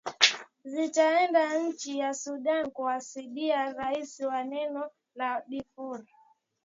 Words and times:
zitaendea 0.63 1.57
nchi 1.57 1.99
ya 1.99 2.13
sudan 2.13 2.71
kuwasaidia 2.71 3.73
raia 3.73 4.27
wa 4.27 4.41
eneo 4.41 4.91
la 5.15 5.43
darfur 5.49 6.05